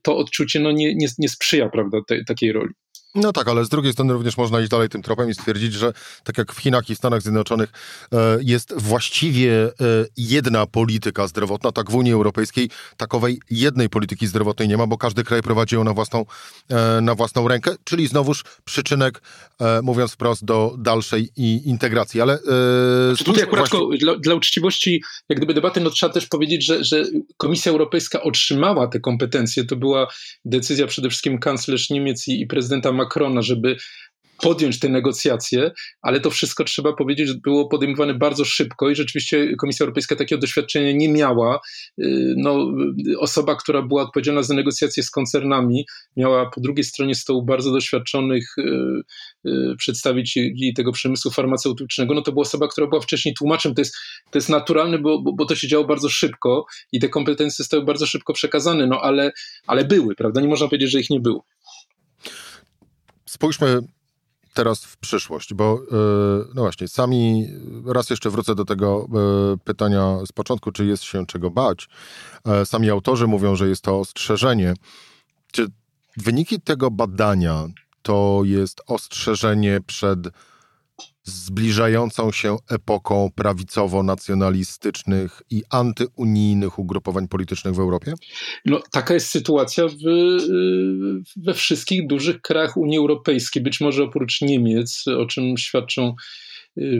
to 0.02 0.18
odczucie 0.18 0.60
no 0.60 0.72
nie, 0.72 0.96
nie, 0.96 1.08
nie 1.18 1.30
sprzyja, 1.30 1.70
prawda, 1.70 1.98
te, 2.08 2.24
takiej 2.24 2.52
roli. 2.52 2.74
No 3.16 3.34
tak, 3.34 3.48
ale 3.48 3.66
z 3.66 3.70
drugiej 3.70 3.94
strony 3.94 4.14
również 4.14 4.38
można 4.38 4.62
iść 4.62 4.70
dalej 4.70 4.90
tym 4.90 5.02
tropem 5.02 5.30
i 5.30 5.34
stwierdzić, 5.34 5.74
że 5.74 5.94
tak 6.24 6.38
jak 6.38 6.54
w 6.54 6.60
Chinach 6.60 6.90
i 6.90 6.96
Stanach 6.96 7.22
Zjednoczonych 7.22 7.72
e, 8.14 8.38
jest 8.42 8.74
właściwie 8.78 9.64
e, 9.64 9.72
jedna 10.18 10.66
polityka 10.66 11.28
zdrowotna, 11.28 11.72
tak 11.72 11.92
w 11.92 11.96
Unii 11.96 12.14
Europejskiej 12.14 12.70
takowej 12.98 13.40
jednej 13.50 13.90
polityki 13.90 14.28
zdrowotnej 14.28 14.68
nie 14.68 14.78
ma, 14.78 14.88
bo 14.88 14.98
każdy 14.98 15.24
kraj 15.24 15.42
prowadzi 15.42 15.76
ją 15.76 15.84
na 15.84 15.94
własną, 15.94 16.26
e, 16.70 17.02
na 17.02 17.16
własną 17.16 17.48
rękę, 17.48 17.76
czyli 17.84 18.08
znowuż 18.08 18.44
przyczynek, 18.66 19.22
mówiąc 19.84 20.12
wprost, 20.12 20.46
do 20.46 20.76
dalszej 20.78 21.30
integracji. 21.66 22.22
Ale 22.22 22.38
znaczy 23.08 23.24
tutaj 23.24 23.44
akurat 23.44 23.70
właśnie... 23.70 23.98
dla, 23.98 24.16
dla, 24.16 24.36
uczciwości, 24.36 25.04
jak 25.30 25.38
gdyby 25.40 25.54
debaty, 25.54 25.82
no 25.82 25.90
trzeba 25.90 26.14
też 26.14 26.28
powiedzieć, 26.28 26.66
że, 26.66 26.84
że 26.84 27.06
Komisja 27.38 27.72
Europejska 27.72 28.22
otrzymała 28.22 28.88
te 28.88 29.00
kompetencje. 29.00 29.64
To 29.64 29.76
była 29.76 30.08
decyzja 30.46 30.88
przede 30.88 31.10
wszystkim 31.10 31.40
kanclerz 31.40 31.90
Niemiec 31.90 32.28
i, 32.28 32.42
i 32.42 32.48
prezydenta 32.48 32.92
Macrona, 32.92 33.03
żeby 33.42 33.78
podjąć 34.44 34.80
te 34.80 34.90
negocjacje, 34.90 35.72
ale 36.02 36.20
to 36.20 36.30
wszystko 36.30 36.64
trzeba 36.64 36.94
powiedzieć, 36.94 37.34
było 37.34 37.68
podejmowane 37.68 38.14
bardzo 38.14 38.46
szybko 38.46 38.90
i 38.90 38.96
rzeczywiście 38.96 39.56
Komisja 39.56 39.84
Europejska 39.84 40.16
takiego 40.16 40.42
doświadczenia 40.42 40.92
nie 40.92 41.10
miała. 41.10 41.60
Y, 42.00 42.34
no, 42.38 42.72
osoba, 43.20 43.56
która 43.56 43.82
była 43.82 44.04
odpowiedzialna 44.04 44.44
za 44.44 44.54
negocjacje 44.54 45.04
z 45.04 45.12
koncernami, 45.12 45.86
miała 46.18 46.50
po 46.50 46.62
drugiej 46.62 46.84
stronie 46.84 47.16
stołu 47.16 47.46
bardzo 47.46 47.72
doświadczonych 47.72 48.58
y, 48.58 48.62
y, 49.48 49.76
przedstawicieli 49.78 50.74
tego 50.74 50.92
przemysłu 50.92 51.32
farmaceutycznego. 51.32 52.14
No 52.14 52.22
to 52.22 52.32
była 52.32 52.42
osoba, 52.42 52.68
która 52.68 52.88
była 52.88 53.02
wcześniej 53.02 53.34
tłumaczem. 53.34 53.76
To 53.76 53.82
jest, 53.82 53.96
to 54.32 54.38
jest 54.38 54.50
naturalne, 54.50 55.00
bo, 55.00 55.22
bo 55.22 55.46
to 55.46 55.56
się 55.56 55.68
działo 55.68 55.86
bardzo 55.86 56.10
szybko 56.10 56.66
i 56.92 57.00
te 57.00 57.10
kompetencje 57.10 57.64
zostały 57.64 57.86
bardzo 57.86 58.06
szybko 58.06 58.34
przekazane, 58.34 58.88
no 58.88 59.02
ale, 59.02 59.32
ale 59.68 59.86
były, 59.86 60.16
prawda? 60.16 60.42
Nie 60.42 60.48
można 60.48 60.68
powiedzieć, 60.68 60.92
że 60.92 61.00
ich 61.00 61.10
nie 61.10 61.20
było. 61.20 61.46
Spójrzmy 63.34 63.82
teraz 64.54 64.84
w 64.84 64.98
przyszłość, 64.98 65.54
bo 65.54 65.74
e, 65.74 65.96
no 66.56 66.62
właśnie, 66.62 66.88
sami, 66.88 67.48
raz 67.86 68.10
jeszcze 68.10 68.30
wrócę 68.30 68.56
do 68.56 68.66
tego 68.66 69.08
e, 69.54 69.58
pytania 69.58 70.20
z 70.26 70.32
początku, 70.32 70.72
czy 70.72 70.86
jest 70.86 71.04
się 71.04 71.26
czego 71.26 71.50
bać. 71.52 71.90
E, 72.46 72.66
sami 72.66 72.90
autorzy 72.90 73.28
mówią, 73.28 73.56
że 73.56 73.70
jest 73.70 73.82
to 73.82 74.00
ostrzeżenie. 74.00 74.74
Czy 75.52 75.68
wyniki 76.18 76.62
tego 76.62 76.92
badania 76.92 77.68
to 78.02 78.42
jest 78.44 78.82
ostrzeżenie 78.88 79.80
przed 79.88 80.20
zbliżającą 81.24 82.32
się 82.32 82.58
epoką 82.70 83.30
prawicowo-nacjonalistycznych 83.36 85.42
i 85.50 85.64
antyunijnych 85.70 86.80
ugrupowań 86.80 87.28
politycznych 87.28 87.76
w 87.76 87.80
Europie? 87.80 88.14
No, 88.66 88.82
taka 88.92 89.14
jest 89.14 89.28
sytuacja 89.28 89.88
w, 89.88 89.94
we 91.36 91.54
wszystkich 91.54 92.08
dużych 92.08 92.42
krajach 92.42 92.78
Unii 92.78 92.98
Europejskiej, 92.98 93.64
być 93.64 93.82
może 93.82 94.04
oprócz 94.04 94.42
Niemiec, 94.42 95.04
o 95.20 95.26
czym 95.26 95.58
świadczą 95.58 96.16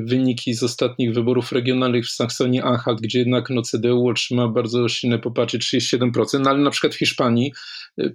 wyniki 0.04 0.54
z 0.54 0.64
ostatnich 0.64 1.14
wyborów 1.14 1.52
regionalnych 1.52 2.06
w 2.06 2.16
Saksonii-Anhalt, 2.16 3.02
gdzie 3.02 3.20
jednak 3.20 3.50
no, 3.50 3.62
CDU 3.62 4.08
otrzyma 4.08 4.48
bardzo 4.48 4.90
silne 4.90 5.20
poparcie 5.20 5.60
37%, 5.60 6.40
no, 6.40 6.50
ale 6.50 6.60
na 6.60 6.70
przykład 6.70 6.96
w 6.96 6.98
Hiszpanii 6.98 7.52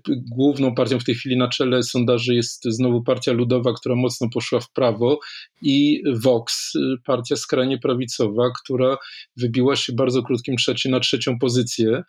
Główną 0.09 0.75
partią 0.75 0.99
w 0.99 1.05
tej 1.05 1.15
chwili 1.15 1.37
na 1.37 1.49
czele 1.49 1.83
sondaży 1.83 2.35
jest 2.35 2.65
znowu 2.65 3.03
Partia 3.03 3.33
Ludowa, 3.33 3.73
która 3.73 3.95
mocno 3.95 4.29
poszła 4.35 4.61
w 4.61 4.73
prawo 4.73 5.21
i 5.63 6.03
Vox, 6.25 6.73
partia 7.05 7.37
skrajnie 7.37 7.79
prawicowa, 7.79 8.51
która 8.63 8.97
wybiła 9.37 9.77
się 9.77 9.93
bardzo 9.93 10.23
krótkim 10.23 10.57
trzecie 10.57 10.91
na 10.91 11.01
trzecią 11.01 11.39
pozycję. 11.39 12.03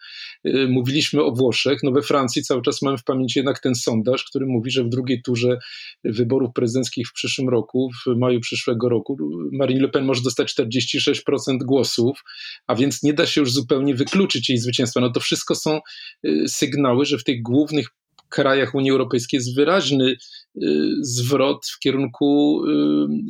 Mówiliśmy 0.70 1.24
o 1.24 1.32
Włoszech, 1.32 1.80
no 1.84 1.92
we 1.92 2.02
Francji 2.02 2.44
cały 2.44 2.62
czas 2.62 2.82
mamy 2.82 2.98
w 2.98 3.04
pamięci 3.04 3.40
jednak 3.40 3.60
ten 3.60 3.76
sondaż, 3.76 4.24
który 4.24 4.46
mówi, 4.46 4.72
że 4.72 4.84
w 4.84 4.90
drugiej 4.90 5.22
turze 5.22 5.58
wyborów 6.04 6.54
prezydenckich 6.54 7.08
w 7.08 7.14
przyszłym 7.14 7.50
roku, 7.50 7.90
w 8.06 8.18
maju 8.18 8.40
przyszłego 8.40 8.90
roku, 8.90 9.18
Marine 9.52 9.82
Le 9.82 9.90
Pen 9.90 10.06
może 10.06 10.22
dostać 10.22 10.54
46% 10.54 11.58
głosów, 11.66 12.24
a 12.68 12.76
więc 12.76 13.04
nie 13.04 13.14
da 13.14 13.26
się 13.26 13.42
już 13.42 13.52
zupełnie 13.52 13.96
wykluczyć 13.96 14.50
jej 14.50 14.58
zwycięstwa. 14.58 15.00
No 15.00 15.10
to 15.10 15.20
wszystko 15.20 15.56
są 15.56 15.80
y, 16.26 16.44
sygnały, 16.48 17.06
że 17.06 17.18
w 17.18 17.24
głównej 17.24 17.42
głównych 17.42 17.88
krajach 18.30 18.76
Unii 18.76 18.92
Europejskiej 18.92 19.38
jest 19.38 19.56
wyraźny 19.56 20.16
Y, 20.64 20.96
zwrot 21.02 21.68
w 21.68 21.80
kierunku, 21.80 22.62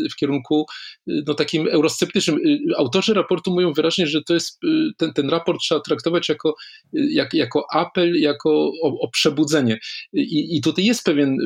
y, 0.06 0.10
w 0.10 0.16
kierunku 0.16 0.66
y, 1.08 1.24
no, 1.28 1.34
takim 1.34 1.68
eurosceptycznym. 1.68 2.40
Autorzy 2.78 3.14
raportu 3.14 3.52
mówią 3.52 3.74
wyraźnie, 3.74 4.08
że 4.08 4.24
to 4.24 4.34
jest, 4.34 4.60
ten, 4.98 5.14
ten 5.14 5.30
raport 5.30 5.60
trzeba 5.62 5.82
traktować 5.82 6.30
jako, 6.30 6.56
jak, 6.94 7.34
jako 7.34 7.66
apel, 7.74 8.20
jako 8.20 8.72
o, 8.84 9.00
o 9.00 9.10
przebudzenie. 9.12 9.80
I, 10.14 10.58
I 10.58 10.62
tutaj 10.62 10.86
jest 10.86 11.04
pewien, 11.04 11.38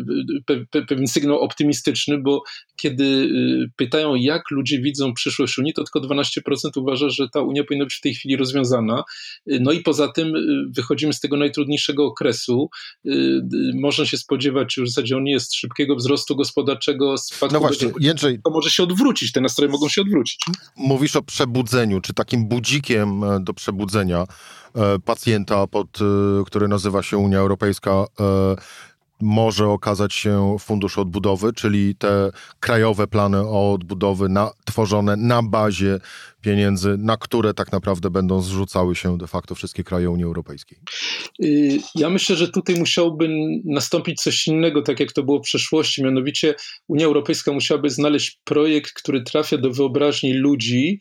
pe, 0.45 0.81
pewien 0.87 1.07
sygnał 1.07 1.39
optymistyczny, 1.39 2.17
bo 2.17 2.43
kiedy 2.75 3.29
pytają, 3.75 4.15
jak 4.15 4.51
ludzie 4.51 4.81
widzą 4.81 5.13
przyszłość 5.13 5.57
Unii, 5.57 5.73
to 5.73 5.83
tylko 5.83 6.07
12% 6.07 6.41
uważa, 6.75 7.09
że 7.09 7.29
ta 7.29 7.41
Unia 7.41 7.63
powinna 7.63 7.85
być 7.85 7.95
w 7.95 8.01
tej 8.01 8.15
chwili 8.15 8.37
rozwiązana. 8.37 9.03
No 9.45 9.71
i 9.71 9.79
poza 9.79 10.07
tym 10.07 10.33
wychodzimy 10.75 11.13
z 11.13 11.19
tego 11.19 11.37
najtrudniejszego 11.37 12.05
okresu. 12.05 12.69
Można 13.73 14.05
się 14.05 14.17
spodziewać, 14.17 14.73
że 14.73 14.83
w 14.83 14.87
zasadzie 14.87 15.17
on 15.17 15.23
nie 15.23 15.31
jest 15.31 15.55
szybkiego 15.55 15.95
wzrostu 15.95 16.35
gospodarczego, 16.35 17.17
spadku 17.17 17.53
no 17.53 17.59
właśnie, 17.59 17.91
Jędrzej, 17.99 18.39
to 18.43 18.51
może 18.51 18.69
się 18.69 18.83
odwrócić, 18.83 19.31
te 19.31 19.41
nastroje 19.41 19.71
mogą 19.71 19.89
się 19.89 20.01
odwrócić. 20.01 20.45
Mówisz 20.77 21.15
o 21.15 21.21
przebudzeniu, 21.21 22.01
czy 22.01 22.13
takim 22.13 22.47
budzikiem 22.47 23.23
e, 23.23 23.39
do 23.39 23.53
przebudzenia 23.53 24.25
e, 24.75 24.99
pacjenta, 24.99 25.67
pod, 25.67 25.99
e, 26.01 26.43
który 26.45 26.67
nazywa 26.67 27.03
się 27.03 27.17
Unia 27.17 27.39
Europejska, 27.39 28.05
może 29.23 29.67
okazać 29.67 30.13
się 30.13 30.55
fundusz 30.59 30.97
odbudowy, 30.97 31.53
czyli 31.53 31.95
te 31.95 32.31
krajowe 32.59 33.07
plany 33.07 33.49
odbudowy 33.49 34.29
na, 34.29 34.51
tworzone 34.65 35.15
na 35.17 35.43
bazie 35.43 35.99
pieniędzy, 36.41 36.95
na 36.99 37.17
które 37.17 37.53
tak 37.53 37.71
naprawdę 37.71 38.09
będą 38.09 38.41
zrzucały 38.41 38.95
się 38.95 39.17
de 39.17 39.27
facto 39.27 39.55
wszystkie 39.55 39.83
kraje 39.83 40.09
Unii 40.09 40.25
Europejskiej? 40.25 40.77
Y, 41.43 41.79
ja 41.95 42.09
myślę, 42.09 42.35
że 42.35 42.47
tutaj 42.47 42.75
musiałoby 42.75 43.29
nastąpić 43.65 44.21
coś 44.21 44.47
innego, 44.47 44.81
tak 44.81 44.99
jak 44.99 45.11
to 45.11 45.23
było 45.23 45.39
w 45.39 45.43
przeszłości. 45.43 46.03
Mianowicie 46.03 46.55
Unia 46.87 47.05
Europejska 47.05 47.51
musiałaby 47.51 47.89
znaleźć 47.89 48.39
projekt, 48.43 48.93
który 48.93 49.23
trafia 49.23 49.57
do 49.57 49.71
wyobraźni 49.71 50.33
ludzi 50.33 50.99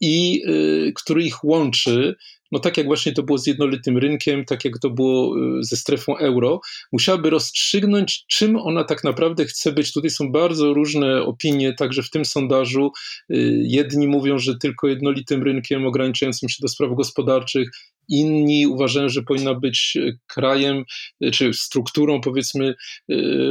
i 0.00 0.42
y, 0.48 0.92
który 0.94 1.24
ich 1.24 1.44
łączy 1.44 2.16
no 2.52 2.58
tak 2.58 2.76
jak 2.76 2.86
właśnie 2.86 3.12
to 3.12 3.22
było 3.22 3.38
z 3.38 3.46
jednolitym 3.46 3.98
rynkiem, 3.98 4.44
tak 4.44 4.64
jak 4.64 4.78
to 4.78 4.90
było 4.90 5.38
y, 5.38 5.64
ze 5.64 5.76
strefą 5.76 6.16
euro, 6.16 6.60
musiałaby 6.92 7.30
rozstrzygnąć, 7.30 8.24
czym 8.28 8.56
ona 8.56 8.84
tak 8.84 9.04
naprawdę 9.04 9.44
chce 9.44 9.72
być. 9.72 9.92
Tutaj 9.92 10.10
są 10.10 10.32
bardzo 10.32 10.74
różne 10.74 11.22
opinie, 11.22 11.74
także 11.74 12.02
w 12.02 12.10
tym 12.10 12.24
sondażu. 12.24 12.92
Y, 13.30 13.62
jedni 13.62 14.08
mówią, 14.08 14.38
że 14.38 14.58
tylko 14.58 14.88
jednolitym 14.88 15.42
rynkiem 15.42 15.86
ograniczającym 15.86 16.48
się 16.48 16.56
do 16.60 16.68
spraw 16.68 16.90
gospodarczych, 16.94 17.70
Inni 18.10 18.66
uważają, 18.66 19.08
że 19.08 19.22
powinna 19.22 19.54
być 19.54 19.96
e, 19.96 20.12
krajem 20.26 20.84
czy 21.32 21.54
strukturą, 21.54 22.20
powiedzmy, 22.20 22.74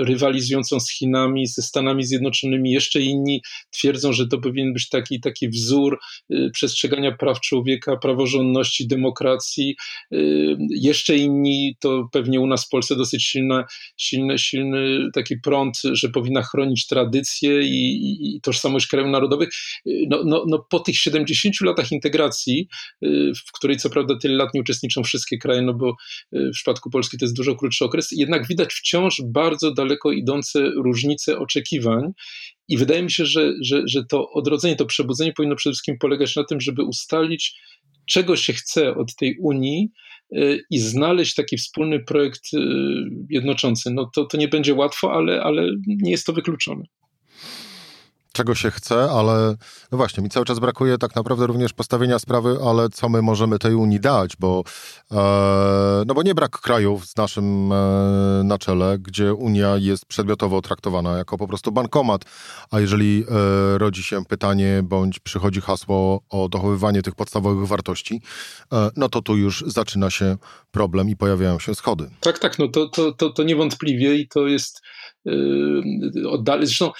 rywalizującą 0.01 0.79
z 0.79 0.91
Chinami, 0.91 1.47
ze 1.47 1.61
Stanami 1.61 2.05
Zjednoczonymi. 2.05 2.71
Jeszcze 2.71 3.01
inni 3.01 3.41
twierdzą, 3.71 4.13
że 4.13 4.27
to 4.27 4.37
powinien 4.37 4.73
być 4.73 4.89
taki, 4.89 5.19
taki 5.19 5.49
wzór 5.49 5.99
przestrzegania 6.53 7.11
praw 7.11 7.41
człowieka, 7.41 7.97
praworządności, 7.97 8.87
demokracji. 8.89 9.75
Jeszcze 10.69 11.15
inni, 11.15 11.75
to 11.79 12.09
pewnie 12.11 12.39
u 12.39 12.47
nas 12.47 12.65
w 12.65 12.69
Polsce 12.69 12.95
dosyć 12.95 13.23
silny, 13.23 13.63
silny, 13.97 14.37
silny 14.37 15.09
taki 15.13 15.37
prąd, 15.37 15.81
że 15.91 16.09
powinna 16.09 16.41
chronić 16.41 16.87
tradycje 16.87 17.61
i, 17.61 18.35
i, 18.35 18.41
tożsamość 18.41 18.87
krajów 18.87 19.11
narodowych. 19.11 19.49
No, 19.85 20.23
no, 20.25 20.45
no 20.47 20.65
po 20.69 20.79
tych 20.79 20.97
70 20.97 21.61
latach 21.61 21.91
integracji, 21.91 22.67
w 23.47 23.51
której 23.53 23.77
co 23.77 23.89
prawda 23.89 24.17
tyle 24.21 24.35
lat 24.35 24.53
nie 24.53 24.61
uczestniczą 24.61 25.03
wszystkie 25.03 25.37
kraje, 25.37 25.61
no 25.61 25.73
bo 25.73 25.89
y, 25.89 26.49
w 26.49 26.51
przypadku 26.51 26.89
Polski 26.89 27.17
to 27.17 27.25
jest 27.25 27.35
dużo 27.35 27.55
krótszy 27.55 27.85
okres, 27.85 28.07
jednak 28.11 28.47
widać 28.47 28.73
wciąż 28.73 29.21
bardzo 29.25 29.73
daleko 29.73 30.11
idące 30.11 30.59
różnice 30.75 31.37
oczekiwań. 31.37 32.11
I 32.67 32.77
wydaje 32.77 33.03
mi 33.03 33.11
się, 33.11 33.25
że, 33.25 33.53
że, 33.61 33.81
że 33.85 34.05
to 34.05 34.29
odrodzenie, 34.29 34.75
to 34.75 34.85
przebudzenie 34.85 35.33
powinno 35.33 35.55
przede 35.55 35.73
wszystkim 35.73 35.97
polegać 35.97 36.35
na 36.35 36.43
tym, 36.43 36.61
żeby 36.61 36.83
ustalić, 36.83 37.55
czego 38.09 38.35
się 38.35 38.53
chce 38.53 38.95
od 38.95 39.15
tej 39.15 39.37
Unii, 39.39 39.91
y, 40.35 40.63
i 40.69 40.79
znaleźć 40.79 41.35
taki 41.35 41.57
wspólny 41.57 41.99
projekt 41.99 42.53
y, 42.53 42.57
jednoczący. 43.29 43.91
No 43.91 44.09
to, 44.15 44.25
to 44.25 44.37
nie 44.37 44.47
będzie 44.47 44.73
łatwo, 44.73 45.13
ale, 45.13 45.41
ale 45.43 45.71
nie 45.87 46.11
jest 46.11 46.25
to 46.25 46.33
wykluczone 46.33 46.83
czego 48.31 48.55
się 48.55 48.71
chce, 48.71 49.11
ale 49.11 49.55
no 49.91 49.97
właśnie, 49.97 50.23
mi 50.23 50.29
cały 50.29 50.45
czas 50.45 50.59
brakuje 50.59 50.97
tak 50.97 51.15
naprawdę 51.15 51.47
również 51.47 51.73
postawienia 51.73 52.19
sprawy, 52.19 52.57
ale 52.65 52.89
co 52.89 53.09
my 53.09 53.21
możemy 53.21 53.59
tej 53.59 53.75
Unii 53.75 53.99
dać, 53.99 54.35
bo 54.39 54.63
e, 55.11 55.15
no 56.07 56.13
bo 56.13 56.23
nie 56.23 56.35
brak 56.35 56.51
krajów 56.51 57.05
z 57.05 57.15
naszym 57.15 57.71
e, 57.71 58.41
na 58.43 58.57
czele, 58.57 58.97
gdzie 58.99 59.33
Unia 59.33 59.77
jest 59.77 60.05
przedmiotowo 60.05 60.61
traktowana 60.61 61.17
jako 61.17 61.37
po 61.37 61.47
prostu 61.47 61.71
bankomat, 61.71 62.25
a 62.71 62.79
jeżeli 62.79 63.23
e, 63.23 63.77
rodzi 63.77 64.03
się 64.03 64.25
pytanie 64.25 64.81
bądź 64.83 65.19
przychodzi 65.19 65.61
hasło 65.61 66.21
o 66.29 66.49
dochowywanie 66.49 67.01
tych 67.01 67.15
podstawowych 67.15 67.67
wartości, 67.67 68.21
e, 68.73 68.89
no 68.95 69.09
to 69.09 69.21
tu 69.21 69.37
już 69.37 69.63
zaczyna 69.67 70.09
się 70.09 70.37
problem 70.71 71.09
i 71.09 71.15
pojawiają 71.15 71.59
się 71.59 71.75
schody. 71.75 72.09
Tak, 72.19 72.39
tak, 72.39 72.59
no 72.59 72.67
to, 72.67 72.87
to, 72.87 73.11
to, 73.11 73.29
to 73.29 73.43
niewątpliwie 73.43 74.15
i 74.15 74.27
to 74.27 74.47
jest 74.47 74.81
Yy, 75.29 76.29
oddali. 76.29 76.65
Zresztą 76.65 76.91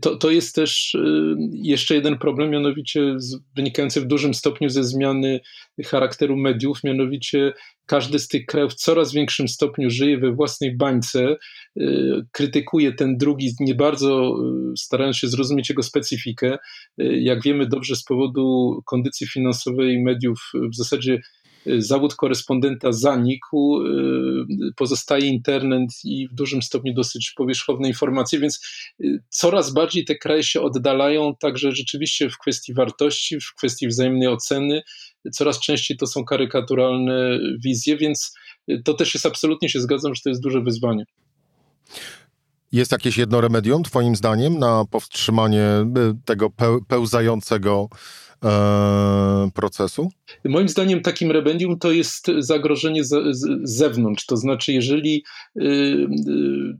to, 0.00 0.16
to 0.16 0.30
jest 0.30 0.54
też 0.54 0.94
yy, 0.94 1.36
jeszcze 1.52 1.94
jeden 1.94 2.18
problem, 2.18 2.50
mianowicie 2.50 3.16
wynikający 3.56 4.00
w 4.00 4.06
dużym 4.06 4.34
stopniu 4.34 4.68
ze 4.68 4.84
zmiany 4.84 5.40
charakteru 5.86 6.36
mediów, 6.36 6.84
mianowicie 6.84 7.52
każdy 7.86 8.18
z 8.18 8.28
tych 8.28 8.46
krajów 8.46 8.72
w 8.72 8.76
coraz 8.76 9.12
większym 9.12 9.48
stopniu 9.48 9.90
żyje 9.90 10.18
we 10.18 10.32
własnej 10.32 10.76
bańce, 10.76 11.36
yy, 11.76 12.26
krytykuje 12.32 12.92
ten 12.92 13.16
drugi, 13.16 13.52
nie 13.60 13.74
bardzo 13.74 14.36
starając 14.78 15.16
się 15.16 15.28
zrozumieć 15.28 15.68
jego 15.68 15.82
specyfikę. 15.82 16.58
Jak 16.98 17.42
wiemy 17.42 17.66
dobrze, 17.66 17.96
z 17.96 18.04
powodu 18.04 18.76
kondycji 18.86 19.26
finansowej 19.26 20.02
mediów 20.02 20.50
w 20.72 20.76
zasadzie 20.76 21.20
zawód 21.78 22.14
korespondenta 22.14 22.92
zanikł, 22.92 23.80
pozostaje 24.76 25.26
internet 25.26 25.90
i 26.04 26.28
w 26.28 26.34
dużym 26.34 26.62
stopniu 26.62 26.94
dosyć 26.94 27.32
powierzchowne 27.36 27.88
informacje, 27.88 28.38
więc 28.38 28.60
coraz 29.28 29.72
bardziej 29.72 30.04
te 30.04 30.16
kraje 30.16 30.42
się 30.42 30.60
oddalają 30.60 31.34
także 31.40 31.72
rzeczywiście 31.72 32.30
w 32.30 32.38
kwestii 32.38 32.74
wartości, 32.74 33.40
w 33.40 33.54
kwestii 33.54 33.88
wzajemnej 33.88 34.28
oceny, 34.28 34.82
coraz 35.32 35.60
częściej 35.60 35.96
to 35.96 36.06
są 36.06 36.24
karykaturalne 36.24 37.38
wizje, 37.64 37.96
więc 37.96 38.34
to 38.84 38.94
też 38.94 39.14
jest 39.14 39.26
absolutnie 39.26 39.68
się 39.68 39.80
zgadzam, 39.80 40.14
że 40.14 40.20
to 40.22 40.28
jest 40.28 40.42
duże 40.42 40.60
wyzwanie. 40.60 41.04
Jest 42.72 42.92
jakieś 42.92 43.18
jedno 43.18 43.40
remedium, 43.40 43.82
Twoim 43.82 44.16
zdaniem, 44.16 44.58
na 44.58 44.84
powstrzymanie 44.90 45.62
y, 45.62 46.24
tego 46.24 46.50
pełzającego 46.88 47.88
e, 48.44 48.48
procesu? 49.58 50.10
Moim 50.44 50.68
zdaniem 50.68 51.00
takim 51.00 51.30
remedium 51.30 51.78
to 51.78 51.92
jest 51.92 52.26
zagrożenie 52.38 53.04
z, 53.04 53.36
z 53.36 53.46
zewnątrz, 53.62 54.26
to 54.26 54.36
znaczy 54.36 54.72
jeżeli... 54.72 55.24
Yy, 55.54 56.08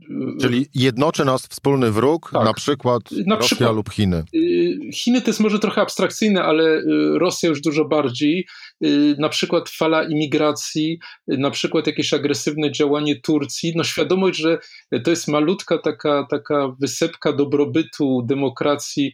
yy, 0.09 0.37
Czyli 0.41 0.67
jednoczy 0.75 1.25
nas 1.25 1.47
wspólny 1.47 1.91
wróg, 1.93 2.31
tak, 2.33 2.45
na 2.45 2.55
przykład 2.55 3.03
na 3.27 3.37
Rosja 3.37 3.47
przykład, 3.47 3.77
lub 3.77 3.91
Chiny. 3.91 4.25
Yy, 4.33 4.93
Chiny 4.93 5.21
to 5.21 5.31
jest 5.31 5.41
może 5.41 5.59
trochę 5.59 5.81
abstrakcyjne, 5.81 6.43
ale 6.43 6.65
y, 6.65 6.85
Rosja 7.19 7.49
już 7.49 7.61
dużo 7.61 7.85
bardziej. 7.85 8.47
Y, 8.85 9.17
na 9.19 9.29
przykład 9.29 9.69
fala 9.69 10.05
imigracji, 10.05 10.99
na 11.27 11.51
przykład 11.51 11.87
jakieś 11.87 12.15
agresywne 12.15 12.73
działanie 12.73 13.21
Turcji, 13.21 13.73
no 13.77 13.85
świadomość, 13.85 14.39
że 14.39 14.59
to 15.05 15.11
jest 15.11 15.29
malutka 15.29 15.79
taka, 15.79 16.27
taka 16.31 16.69
wysepka 16.81 17.33
dobrobytu, 17.33 18.23
demokracji, 18.29 19.13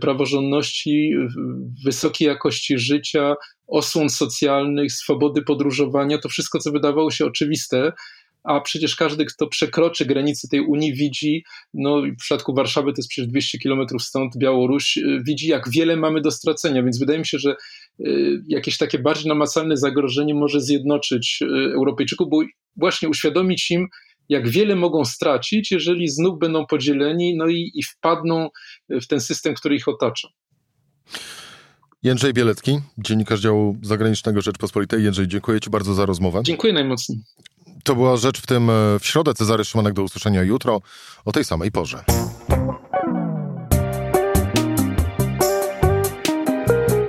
praworządności, 0.00 1.12
wysokiej 1.84 2.28
jakości 2.28 2.78
życia, 2.78 3.05
osłon 3.66 4.08
socjalnych, 4.08 4.92
swobody 4.92 5.42
podróżowania, 5.42 6.18
to 6.18 6.28
wszystko, 6.28 6.58
co 6.58 6.72
wydawało 6.72 7.10
się 7.10 7.26
oczywiste, 7.26 7.92
a 8.46 8.60
przecież 8.60 8.96
każdy, 8.96 9.24
kto 9.24 9.46
przekroczy 9.46 10.06
granice 10.06 10.48
tej 10.48 10.60
Unii, 10.60 10.94
widzi, 10.94 11.44
no 11.74 12.02
w 12.02 12.16
przypadku 12.16 12.54
Warszawy 12.54 12.92
to 12.92 12.94
jest 12.96 13.08
przecież 13.08 13.30
200 13.30 13.58
kilometrów 13.58 14.02
stąd, 14.02 14.36
Białoruś, 14.38 14.96
y, 14.96 15.22
widzi, 15.26 15.48
jak 15.48 15.70
wiele 15.70 15.96
mamy 15.96 16.20
do 16.20 16.30
stracenia, 16.30 16.82
więc 16.82 16.98
wydaje 16.98 17.18
mi 17.18 17.26
się, 17.26 17.38
że 17.38 17.56
y, 18.00 18.42
jakieś 18.48 18.78
takie 18.78 18.98
bardziej 18.98 19.28
namacalne 19.28 19.76
zagrożenie 19.76 20.34
może 20.34 20.60
zjednoczyć 20.60 21.38
y, 21.42 21.46
Europejczyków, 21.74 22.30
bo 22.30 22.42
właśnie 22.76 23.08
uświadomić 23.08 23.70
im, 23.70 23.86
jak 24.28 24.48
wiele 24.48 24.76
mogą 24.76 25.04
stracić, 25.04 25.72
jeżeli 25.72 26.08
znów 26.08 26.38
będą 26.38 26.66
podzieleni, 26.66 27.36
no 27.36 27.48
i, 27.48 27.70
i 27.74 27.82
wpadną 27.82 28.48
w 28.88 29.06
ten 29.06 29.20
system, 29.20 29.54
który 29.54 29.76
ich 29.76 29.88
otacza. 29.88 30.28
Jędrzej 32.02 32.32
Bielecki, 32.32 32.80
dziennikarz 32.98 33.40
działu 33.40 33.76
zagranicznego 33.82 34.40
Rzeczpospolitej. 34.40 35.04
Jędrzej, 35.04 35.28
dziękuję 35.28 35.60
Ci 35.60 35.70
bardzo 35.70 35.94
za 35.94 36.06
rozmowę. 36.06 36.40
Dziękuję 36.44 36.72
najmocniej. 36.72 37.18
To 37.84 37.94
była 37.94 38.16
rzecz 38.16 38.40
w 38.40 38.46
tym 38.46 38.70
e, 38.70 38.98
w 39.00 39.06
środę. 39.06 39.34
Cezary 39.34 39.64
Szymanek 39.64 39.94
do 39.94 40.02
usłyszenia 40.02 40.42
jutro 40.42 40.80
o 41.24 41.32
tej 41.32 41.44
samej 41.44 41.72
porze. 41.72 42.04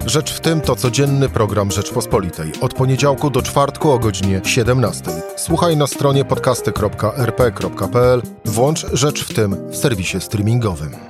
Rzecz 0.06 0.34
w 0.34 0.40
tym 0.40 0.62
to 0.62 0.76
codzienny 0.76 1.30
program 1.30 1.72
Rzeczpospolitej. 1.72 2.52
Od 2.62 2.74
poniedziałku 2.74 3.30
do 3.30 3.42
czwartku 3.42 3.92
o 3.92 4.00
godzinie 4.00 4.42
17. 4.44 5.04
Słuchaj 5.38 5.78
na 5.78 5.88
stronie 5.88 6.26
podcasty.rp.pl. 6.26 8.22
Włącz 8.46 8.86
Rzecz 8.94 9.24
w 9.24 9.34
tym 9.34 9.72
w 9.72 9.76
serwisie 9.76 10.22
streamingowym. 10.22 11.07